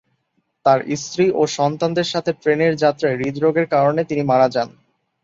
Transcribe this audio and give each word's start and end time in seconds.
তার 0.65 0.79
স্ত্রী 1.01 1.25
ও 1.31 1.51
সন্তানদের 1.57 2.07
সাথে 2.13 2.31
ট্রেনের 2.41 2.73
যাত্রায় 2.83 3.17
হৃদরোগের 3.17 3.67
কারণে 3.73 4.01
তিনি 4.03 4.23
মারা 4.23 4.47
যান। 4.55 4.69